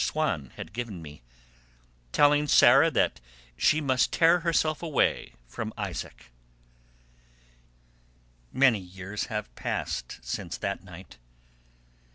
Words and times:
Swann 0.03 0.51
had 0.55 0.73
given 0.73 0.99
me, 0.99 1.21
telling 2.11 2.47
Sarah 2.47 2.89
that 2.89 3.21
she 3.55 3.79
must 3.79 4.11
tear 4.11 4.39
herself 4.39 4.81
away 4.81 5.33
from 5.47 5.71
Isaac. 5.77 6.31
Many 8.51 8.79
years 8.79 9.25
have 9.25 9.53
passed 9.53 10.17
since 10.23 10.57
that 10.57 10.83
night. 10.83 11.19